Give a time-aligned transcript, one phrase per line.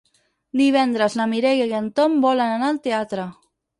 [0.61, 3.29] Divendres na Mireia i en Tom volen anar al teatre.